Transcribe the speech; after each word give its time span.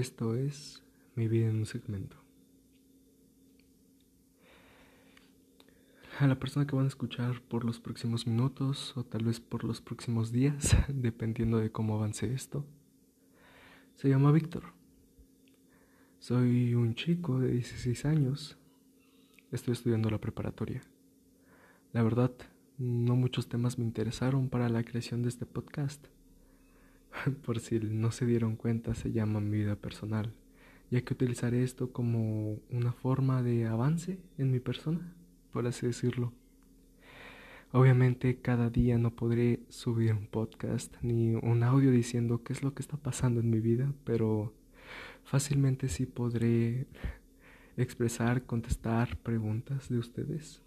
Esto 0.00 0.34
es 0.34 0.82
mi 1.14 1.28
vida 1.28 1.48
en 1.48 1.56
un 1.56 1.66
segmento. 1.66 2.16
A 6.18 6.26
la 6.26 6.38
persona 6.38 6.66
que 6.66 6.74
van 6.74 6.86
a 6.86 6.88
escuchar 6.88 7.42
por 7.42 7.66
los 7.66 7.80
próximos 7.80 8.26
minutos 8.26 8.96
o 8.96 9.04
tal 9.04 9.24
vez 9.26 9.40
por 9.40 9.62
los 9.62 9.82
próximos 9.82 10.32
días, 10.32 10.74
dependiendo 10.88 11.58
de 11.58 11.70
cómo 11.70 11.96
avance 11.96 12.32
esto, 12.32 12.64
se 13.96 14.08
llama 14.08 14.32
Víctor. 14.32 14.72
Soy 16.18 16.74
un 16.74 16.94
chico 16.94 17.38
de 17.38 17.52
16 17.52 18.06
años. 18.06 18.56
Estoy 19.52 19.72
estudiando 19.72 20.08
la 20.08 20.18
preparatoria. 20.18 20.80
La 21.92 22.02
verdad, 22.02 22.32
no 22.78 23.16
muchos 23.16 23.50
temas 23.50 23.78
me 23.78 23.84
interesaron 23.84 24.48
para 24.48 24.70
la 24.70 24.82
creación 24.82 25.20
de 25.20 25.28
este 25.28 25.44
podcast 25.44 26.06
por 27.44 27.60
si 27.60 27.78
no 27.80 28.12
se 28.12 28.26
dieron 28.26 28.56
cuenta, 28.56 28.94
se 28.94 29.12
llama 29.12 29.40
mi 29.40 29.58
vida 29.58 29.76
personal, 29.76 30.32
ya 30.90 31.00
que 31.02 31.14
utilizaré 31.14 31.62
esto 31.62 31.92
como 31.92 32.58
una 32.70 32.92
forma 32.92 33.42
de 33.42 33.66
avance 33.66 34.18
en 34.38 34.50
mi 34.50 34.60
persona, 34.60 35.14
por 35.52 35.66
así 35.66 35.86
decirlo. 35.86 36.32
Obviamente 37.72 38.40
cada 38.40 38.68
día 38.68 38.98
no 38.98 39.14
podré 39.14 39.60
subir 39.68 40.12
un 40.12 40.26
podcast 40.26 40.92
ni 41.02 41.36
un 41.36 41.62
audio 41.62 41.92
diciendo 41.92 42.42
qué 42.42 42.52
es 42.52 42.64
lo 42.64 42.74
que 42.74 42.82
está 42.82 42.96
pasando 42.96 43.40
en 43.40 43.50
mi 43.50 43.60
vida, 43.60 43.92
pero 44.04 44.52
fácilmente 45.22 45.88
sí 45.88 46.04
podré 46.04 46.88
expresar, 47.76 48.42
contestar 48.42 49.16
preguntas 49.18 49.88
de 49.88 49.98
ustedes 49.98 50.62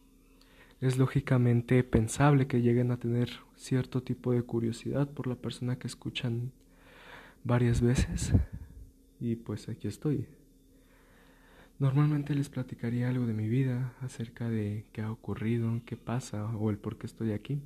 es 0.84 0.98
lógicamente 0.98 1.82
pensable 1.84 2.46
que 2.46 2.62
lleguen 2.62 2.92
a 2.92 2.98
tener 2.98 3.30
cierto 3.56 4.04
tipo 4.04 4.34
de 4.34 4.44
curiosidad 4.44 5.10
por 5.10 5.28
la 5.28 5.36
persona 5.36 5.80
que 5.80 5.88
escuchan 5.88 6.52
varias 7.44 7.80
veces. 7.80 8.34
Y 9.22 9.38
pues 9.38 9.70
aquí 9.70 9.88
estoy. 9.88 10.28
Normalmente 11.80 12.36
les 12.36 12.50
platicaría 12.50 13.08
algo 13.08 13.26
de 13.26 13.34
mi 13.34 13.48
vida, 13.48 13.94
acerca 14.02 14.50
de 14.50 14.86
qué 14.92 15.02
ha 15.02 15.12
ocurrido, 15.12 15.82
qué 15.86 15.96
pasa 15.96 16.46
o 16.58 16.70
el 16.70 16.78
por 16.78 16.98
qué 16.98 17.08
estoy 17.08 17.32
aquí. 17.32 17.62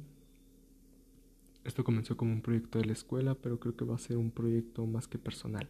Esto 1.64 1.84
comenzó 1.84 2.16
como 2.16 2.34
un 2.34 2.42
proyecto 2.42 2.78
de 2.78 2.86
la 2.86 2.94
escuela, 2.94 3.34
pero 3.34 3.60
creo 3.60 3.76
que 3.76 3.84
va 3.84 3.96
a 3.96 4.00
ser 4.00 4.18
un 4.18 4.30
proyecto 4.30 4.86
más 4.86 5.08
que 5.08 5.18
personal, 5.18 5.68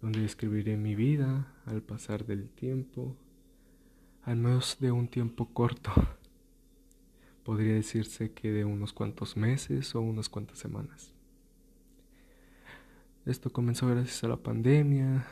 donde 0.00 0.24
escribiré 0.24 0.76
mi 0.76 0.94
vida 0.94 1.52
al 1.66 1.82
pasar 1.82 2.24
del 2.24 2.48
tiempo, 2.48 3.16
al 4.24 4.36
menos 4.36 4.76
de 4.80 4.92
un 4.92 5.08
tiempo 5.08 5.46
corto. 5.52 5.92
Podría 7.44 7.74
decirse 7.74 8.32
que 8.32 8.52
de 8.52 8.64
unos 8.64 8.92
cuantos 8.92 9.36
meses 9.36 9.94
o 9.94 10.00
unas 10.00 10.28
cuantas 10.28 10.58
semanas. 10.58 11.12
Esto 13.26 13.52
comenzó 13.52 13.88
gracias 13.88 14.22
a 14.24 14.28
la 14.28 14.36
pandemia, 14.36 15.26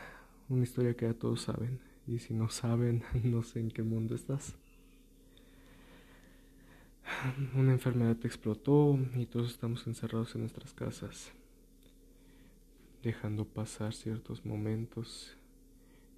una 0.48 0.62
historia 0.64 0.94
que 0.94 1.06
ya 1.06 1.14
todos 1.14 1.42
saben. 1.42 1.80
Y 2.06 2.18
si 2.18 2.34
no 2.34 2.48
saben, 2.48 3.04
no 3.24 3.42
sé 3.42 3.60
en 3.60 3.70
qué 3.70 3.82
mundo 3.82 4.14
estás. 4.14 4.54
Una 7.54 7.72
enfermedad 7.72 8.16
explotó 8.24 8.98
y 9.16 9.26
todos 9.26 9.50
estamos 9.50 9.86
encerrados 9.86 10.34
en 10.34 10.42
nuestras 10.42 10.72
casas, 10.72 11.32
dejando 13.02 13.44
pasar 13.44 13.92
ciertos 13.92 14.46
momentos 14.46 15.36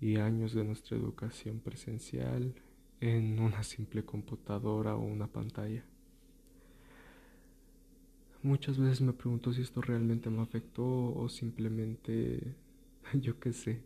y 0.03 0.17
años 0.17 0.53
de 0.53 0.65
nuestra 0.65 0.97
educación 0.97 1.61
presencial 1.61 2.53
en 3.01 3.39
una 3.39 3.63
simple 3.63 4.05
computadora 4.05 4.97
o 4.97 5.01
una 5.01 5.29
pantalla. 5.29 5.85
Muchas 8.43 8.81
veces 8.81 9.01
me 9.01 9.13
pregunto 9.13 9.53
si 9.53 9.63
esto 9.63 9.81
realmente 9.81 10.29
me 10.29 10.43
afectó 10.43 10.85
o 10.85 11.29
simplemente, 11.29 12.57
yo 13.15 13.39
qué 13.39 13.53
sé, 13.53 13.81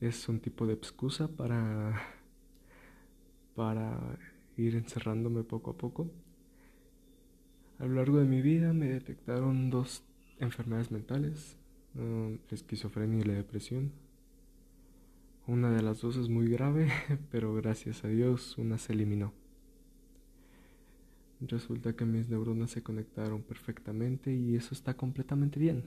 es 0.00 0.28
un 0.28 0.38
tipo 0.38 0.68
de 0.68 0.74
excusa 0.74 1.26
para, 1.26 2.00
para 3.56 4.16
ir 4.56 4.76
encerrándome 4.76 5.42
poco 5.42 5.72
a 5.72 5.76
poco. 5.76 6.12
A 7.80 7.86
lo 7.86 7.94
largo 7.94 8.18
de 8.18 8.26
mi 8.26 8.40
vida 8.40 8.72
me 8.72 8.86
detectaron 8.86 9.68
dos 9.68 10.04
enfermedades 10.38 10.92
mentales, 10.92 11.56
la 11.96 12.38
esquizofrenia 12.52 13.18
y 13.18 13.24
la 13.24 13.34
depresión. 13.34 14.03
Una 15.46 15.70
de 15.70 15.82
las 15.82 16.00
dos 16.00 16.16
es 16.16 16.30
muy 16.30 16.48
grave, 16.48 16.88
pero 17.30 17.52
gracias 17.52 18.02
a 18.02 18.08
Dios 18.08 18.56
una 18.56 18.78
se 18.78 18.94
eliminó. 18.94 19.34
Resulta 21.40 21.94
que 21.94 22.06
mis 22.06 22.30
neuronas 22.30 22.70
se 22.70 22.82
conectaron 22.82 23.42
perfectamente 23.42 24.32
y 24.34 24.56
eso 24.56 24.72
está 24.72 24.96
completamente 24.96 25.60
bien. 25.60 25.84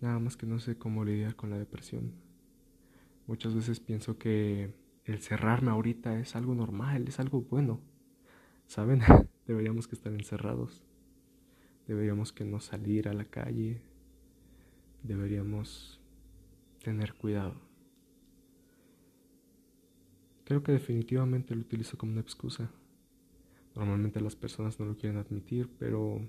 Nada 0.00 0.18
más 0.18 0.36
que 0.36 0.44
no 0.44 0.58
sé 0.58 0.76
cómo 0.76 1.04
lidiar 1.04 1.36
con 1.36 1.50
la 1.50 1.58
depresión. 1.58 2.14
Muchas 3.28 3.54
veces 3.54 3.78
pienso 3.78 4.18
que 4.18 4.74
el 5.04 5.20
cerrarme 5.20 5.70
ahorita 5.70 6.18
es 6.18 6.34
algo 6.34 6.56
normal, 6.56 7.06
es 7.06 7.20
algo 7.20 7.42
bueno. 7.42 7.80
¿Saben? 8.66 9.02
Deberíamos 9.46 9.86
que 9.86 9.94
estar 9.94 10.12
encerrados. 10.12 10.82
Deberíamos 11.86 12.32
que 12.32 12.44
no 12.44 12.58
salir 12.58 13.08
a 13.08 13.14
la 13.14 13.26
calle. 13.26 13.80
Deberíamos 15.04 16.00
tener 16.82 17.14
cuidado. 17.14 17.67
Creo 20.48 20.62
que 20.62 20.72
definitivamente 20.72 21.54
lo 21.54 21.60
utilizo 21.60 21.98
como 21.98 22.12
una 22.12 22.22
excusa. 22.22 22.70
Normalmente 23.74 24.18
las 24.18 24.34
personas 24.34 24.80
no 24.80 24.86
lo 24.86 24.96
quieren 24.96 25.18
admitir, 25.18 25.68
pero 25.78 26.26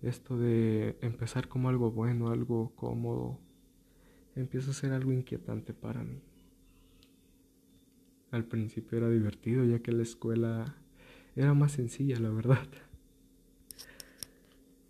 esto 0.00 0.38
de 0.38 0.96
empezar 1.02 1.46
como 1.46 1.68
algo 1.68 1.90
bueno, 1.90 2.30
algo 2.30 2.72
cómodo, 2.76 3.38
empieza 4.36 4.70
a 4.70 4.72
ser 4.72 4.92
algo 4.92 5.12
inquietante 5.12 5.74
para 5.74 6.02
mí. 6.02 6.22
Al 8.30 8.46
principio 8.46 8.96
era 8.96 9.10
divertido 9.10 9.66
ya 9.66 9.80
que 9.80 9.92
la 9.92 10.04
escuela 10.04 10.74
era 11.34 11.52
más 11.52 11.72
sencilla, 11.72 12.18
la 12.18 12.30
verdad. 12.30 12.66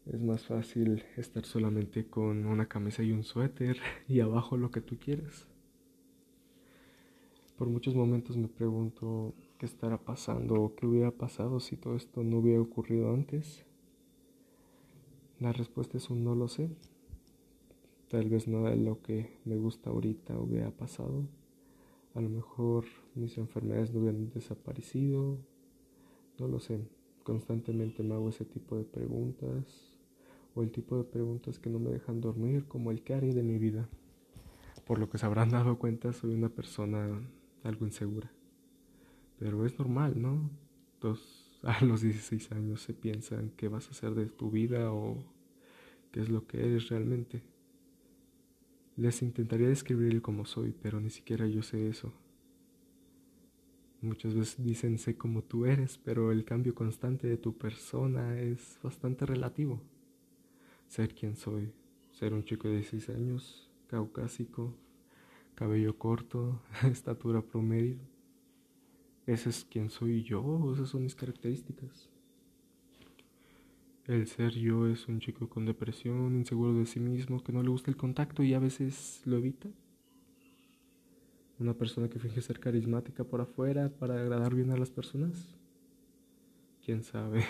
Es 0.06 0.20
más 0.20 0.44
fácil 0.44 1.02
estar 1.16 1.44
solamente 1.44 2.06
con 2.06 2.46
una 2.46 2.66
camisa 2.66 3.02
y 3.02 3.10
un 3.10 3.24
suéter 3.24 3.78
y 4.06 4.20
abajo 4.20 4.56
lo 4.56 4.70
que 4.70 4.82
tú 4.82 4.98
quieres. 5.00 5.48
Por 7.56 7.68
muchos 7.68 7.94
momentos 7.94 8.36
me 8.36 8.48
pregunto 8.48 9.32
qué 9.56 9.64
estará 9.64 9.96
pasando 9.96 10.60
o 10.60 10.74
qué 10.74 10.86
hubiera 10.86 11.10
pasado 11.10 11.58
si 11.58 11.78
todo 11.78 11.96
esto 11.96 12.22
no 12.22 12.38
hubiera 12.38 12.60
ocurrido 12.60 13.14
antes. 13.14 13.64
La 15.40 15.52
respuesta 15.52 15.96
es 15.96 16.10
un 16.10 16.22
no 16.22 16.34
lo 16.34 16.48
sé. 16.48 16.68
Tal 18.08 18.28
vez 18.28 18.46
nada 18.46 18.70
de 18.70 18.76
lo 18.76 19.00
que 19.00 19.38
me 19.46 19.56
gusta 19.56 19.88
ahorita 19.88 20.38
hubiera 20.38 20.70
pasado. 20.70 21.26
A 22.14 22.20
lo 22.20 22.28
mejor 22.28 22.84
mis 23.14 23.38
enfermedades 23.38 23.90
no 23.90 24.00
hubieran 24.00 24.28
desaparecido. 24.28 25.38
No 26.38 26.48
lo 26.48 26.60
sé. 26.60 26.86
Constantemente 27.22 28.02
me 28.02 28.14
hago 28.14 28.28
ese 28.28 28.44
tipo 28.44 28.76
de 28.76 28.84
preguntas. 28.84 29.96
O 30.54 30.62
el 30.62 30.70
tipo 30.70 30.98
de 30.98 31.04
preguntas 31.04 31.58
que 31.58 31.70
no 31.70 31.78
me 31.78 31.90
dejan 31.90 32.20
dormir, 32.20 32.66
como 32.68 32.90
el 32.90 33.02
que 33.02 33.14
haré 33.14 33.32
de 33.32 33.42
mi 33.42 33.58
vida. 33.58 33.88
Por 34.86 34.98
lo 34.98 35.08
que 35.08 35.16
se 35.16 35.24
habrán 35.24 35.48
dado 35.48 35.78
cuenta, 35.78 36.12
soy 36.12 36.34
una 36.34 36.50
persona 36.50 37.18
algo 37.66 37.86
insegura. 37.86 38.32
Pero 39.38 39.66
es 39.66 39.78
normal, 39.78 40.20
¿no? 40.20 40.50
A 41.62 41.84
los 41.84 42.00
16 42.00 42.52
años 42.52 42.80
se 42.80 42.94
piensan 42.94 43.50
qué 43.56 43.68
vas 43.68 43.88
a 43.88 43.90
hacer 43.90 44.14
de 44.14 44.26
tu 44.26 44.50
vida 44.50 44.92
o 44.92 45.24
qué 46.12 46.20
es 46.20 46.28
lo 46.28 46.46
que 46.46 46.58
eres 46.58 46.88
realmente. 46.88 47.42
Les 48.96 49.22
intentaría 49.22 49.68
describir 49.68 50.22
como 50.22 50.46
soy, 50.46 50.74
pero 50.80 51.00
ni 51.00 51.10
siquiera 51.10 51.46
yo 51.46 51.62
sé 51.62 51.88
eso. 51.88 52.12
Muchas 54.00 54.34
veces 54.34 54.64
dicen 54.64 54.98
sé 54.98 55.16
como 55.16 55.42
tú 55.42 55.66
eres, 55.66 55.98
pero 55.98 56.30
el 56.30 56.44
cambio 56.44 56.74
constante 56.74 57.26
de 57.26 57.36
tu 57.36 57.56
persona 57.56 58.38
es 58.40 58.78
bastante 58.82 59.26
relativo. 59.26 59.82
Ser 60.86 61.14
quien 61.14 61.36
soy, 61.36 61.72
ser 62.12 62.32
un 62.32 62.44
chico 62.44 62.68
de 62.68 62.76
16 62.76 63.10
años, 63.10 63.70
caucásico, 63.88 64.74
cabello 65.56 65.98
corto, 65.98 66.60
estatura 66.84 67.42
promedio. 67.42 67.98
Ese 69.26 69.48
es 69.48 69.64
quien 69.64 69.90
soy 69.90 70.22
yo, 70.22 70.72
esas 70.72 70.90
son 70.90 71.02
mis 71.02 71.16
características. 71.16 72.08
El 74.04 74.28
ser 74.28 74.52
yo 74.52 74.86
es 74.86 75.08
un 75.08 75.18
chico 75.18 75.48
con 75.48 75.64
depresión, 75.64 76.36
inseguro 76.36 76.74
de 76.74 76.86
sí 76.86 77.00
mismo, 77.00 77.42
que 77.42 77.52
no 77.52 77.60
le 77.60 77.70
gusta 77.70 77.90
el 77.90 77.96
contacto 77.96 78.44
y 78.44 78.54
a 78.54 78.60
veces 78.60 79.20
lo 79.24 79.38
evita. 79.38 79.68
Una 81.58 81.74
persona 81.74 82.08
que 82.08 82.20
finge 82.20 82.40
ser 82.40 82.60
carismática 82.60 83.24
por 83.24 83.40
afuera 83.40 83.88
para 83.88 84.20
agradar 84.20 84.54
bien 84.54 84.70
a 84.70 84.76
las 84.76 84.90
personas. 84.90 85.56
Quién 86.84 87.02
sabe. 87.02 87.44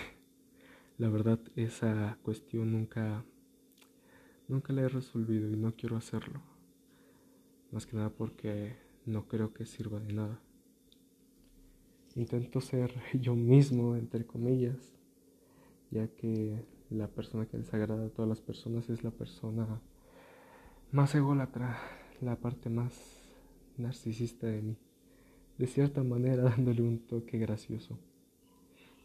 La 0.97 1.09
verdad, 1.09 1.39
esa 1.55 2.17
cuestión 2.23 2.71
nunca, 2.71 3.23
nunca 4.47 4.73
la 4.73 4.81
he 4.81 4.89
resolvido 4.89 5.51
y 5.51 5.57
no 5.57 5.75
quiero 5.75 5.95
hacerlo 5.95 6.56
más 7.71 7.85
que 7.85 7.95
nada 7.95 8.09
porque 8.09 8.75
no 9.05 9.27
creo 9.27 9.53
que 9.53 9.65
sirva 9.65 9.99
de 9.99 10.13
nada. 10.13 10.39
Intento 12.15 12.61
ser 12.61 12.93
yo 13.21 13.35
mismo, 13.35 13.95
entre 13.95 14.25
comillas, 14.25 14.97
ya 15.91 16.07
que 16.07 16.65
la 16.89 17.07
persona 17.07 17.45
que 17.45 17.57
les 17.57 17.73
agrada 17.73 18.05
a 18.05 18.09
todas 18.09 18.29
las 18.29 18.41
personas 18.41 18.89
es 18.89 19.03
la 19.03 19.11
persona 19.11 19.81
más 20.91 21.13
ególatra, 21.15 21.77
la 22.21 22.37
parte 22.37 22.69
más 22.69 23.27
narcisista 23.77 24.47
de 24.47 24.61
mí, 24.61 24.77
de 25.57 25.67
cierta 25.67 26.03
manera 26.03 26.43
dándole 26.49 26.81
un 26.81 26.99
toque 26.99 27.37
gracioso. 27.37 27.97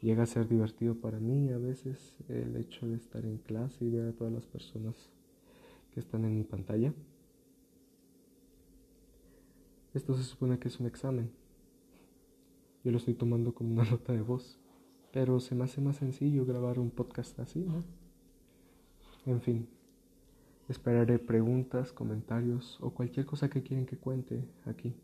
Llega 0.00 0.24
a 0.24 0.26
ser 0.26 0.48
divertido 0.48 0.96
para 0.96 1.20
mí 1.20 1.50
a 1.50 1.58
veces 1.58 2.16
el 2.28 2.56
hecho 2.56 2.88
de 2.88 2.96
estar 2.96 3.24
en 3.24 3.38
clase 3.38 3.84
y 3.84 3.90
ver 3.90 4.08
a 4.08 4.12
todas 4.12 4.32
las 4.32 4.46
personas 4.46 4.96
que 5.92 6.00
están 6.00 6.24
en 6.24 6.34
mi 6.34 6.42
pantalla. 6.42 6.92
Esto 9.94 10.14
se 10.14 10.22
supone 10.22 10.58
que 10.58 10.68
es 10.68 10.80
un 10.80 10.86
examen. 10.86 11.30
Yo 12.82 12.90
lo 12.90 12.96
estoy 12.96 13.14
tomando 13.14 13.54
como 13.54 13.72
una 13.72 13.84
nota 13.90 14.12
de 14.12 14.22
voz, 14.22 14.58
pero 15.12 15.38
se 15.38 15.54
me 15.54 15.64
hace 15.64 15.80
más 15.80 15.96
sencillo 15.96 16.46
grabar 16.46 16.78
un 16.78 16.90
podcast 16.90 17.38
así, 17.40 17.60
¿no? 17.60 17.84
En 19.26 19.40
fin, 19.40 19.68
esperaré 20.68 21.18
preguntas, 21.18 21.92
comentarios 21.92 22.78
o 22.80 22.90
cualquier 22.90 23.26
cosa 23.26 23.48
que 23.50 23.62
quieran 23.62 23.86
que 23.86 23.98
cuente 23.98 24.44
aquí. 24.64 24.94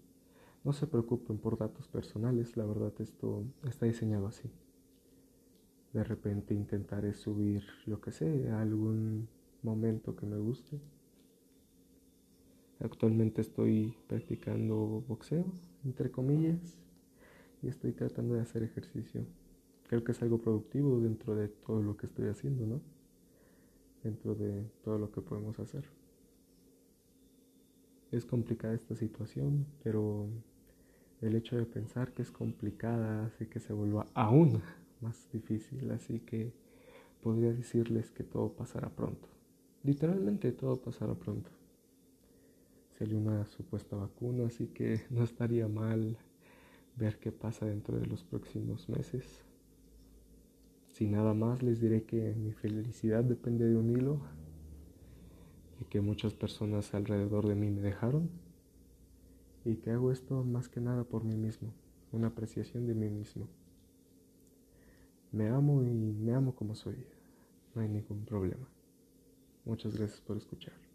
No 0.64 0.72
se 0.72 0.86
preocupen 0.86 1.38
por 1.38 1.56
datos 1.56 1.86
personales, 1.86 2.56
la 2.56 2.64
verdad 2.64 2.92
esto 2.98 3.44
está 3.64 3.86
diseñado 3.86 4.26
así. 4.26 4.50
De 5.92 6.02
repente 6.02 6.54
intentaré 6.54 7.14
subir, 7.14 7.62
yo 7.86 8.00
que 8.00 8.10
sé, 8.10 8.50
algún 8.50 9.28
momento 9.62 10.16
que 10.16 10.26
me 10.26 10.36
guste. 10.38 10.80
Actualmente 12.80 13.40
estoy 13.40 13.94
practicando 14.06 15.04
boxeo, 15.08 15.44
entre 15.84 16.10
comillas, 16.10 16.78
y 17.62 17.68
estoy 17.68 17.92
tratando 17.92 18.34
de 18.34 18.40
hacer 18.40 18.62
ejercicio. 18.62 19.24
Creo 19.88 20.04
que 20.04 20.12
es 20.12 20.22
algo 20.22 20.38
productivo 20.38 21.00
dentro 21.00 21.34
de 21.34 21.48
todo 21.48 21.82
lo 21.82 21.96
que 21.96 22.06
estoy 22.06 22.28
haciendo, 22.28 22.66
¿no? 22.66 22.80
Dentro 24.04 24.34
de 24.34 24.64
todo 24.84 24.98
lo 24.98 25.10
que 25.10 25.20
podemos 25.20 25.58
hacer. 25.58 25.84
Es 28.12 28.24
complicada 28.24 28.74
esta 28.74 28.94
situación, 28.94 29.66
pero 29.82 30.28
el 31.20 31.34
hecho 31.34 31.56
de 31.56 31.66
pensar 31.66 32.12
que 32.12 32.22
es 32.22 32.30
complicada 32.30 33.26
hace 33.26 33.48
que 33.48 33.58
se 33.58 33.72
vuelva 33.72 34.06
aún 34.14 34.62
más 35.00 35.28
difícil, 35.32 35.90
así 35.90 36.20
que 36.20 36.52
podría 37.22 37.52
decirles 37.52 38.10
que 38.10 38.22
todo 38.22 38.52
pasará 38.52 38.88
pronto. 38.88 39.28
Literalmente 39.82 40.52
todo 40.52 40.80
pasará 40.80 41.14
pronto. 41.14 41.50
Sería 42.98 43.16
una 43.16 43.46
supuesta 43.46 43.94
vacuna, 43.94 44.48
así 44.48 44.66
que 44.66 45.02
no 45.10 45.22
estaría 45.22 45.68
mal 45.68 46.18
ver 46.96 47.20
qué 47.20 47.30
pasa 47.30 47.64
dentro 47.64 47.96
de 47.96 48.06
los 48.06 48.24
próximos 48.24 48.88
meses. 48.88 49.44
Sin 50.88 51.12
nada 51.12 51.32
más 51.32 51.62
les 51.62 51.80
diré 51.80 52.02
que 52.02 52.34
mi 52.34 52.50
felicidad 52.50 53.22
depende 53.22 53.66
de 53.66 53.76
un 53.76 53.88
hilo 53.88 54.20
y 55.80 55.84
que 55.84 56.00
muchas 56.00 56.34
personas 56.34 56.92
alrededor 56.92 57.46
de 57.46 57.54
mí 57.54 57.70
me 57.70 57.82
dejaron 57.82 58.30
y 59.64 59.76
que 59.76 59.92
hago 59.92 60.10
esto 60.10 60.42
más 60.42 60.68
que 60.68 60.80
nada 60.80 61.04
por 61.04 61.22
mí 61.22 61.36
mismo, 61.36 61.72
una 62.10 62.28
apreciación 62.28 62.88
de 62.88 62.94
mí 62.94 63.08
mismo. 63.10 63.46
Me 65.30 65.48
amo 65.50 65.84
y 65.84 65.94
me 65.94 66.34
amo 66.34 66.56
como 66.56 66.74
soy, 66.74 66.96
no 67.76 67.82
hay 67.82 67.88
ningún 67.88 68.24
problema. 68.24 68.68
Muchas 69.64 69.94
gracias 69.94 70.20
por 70.20 70.36
escuchar. 70.36 70.87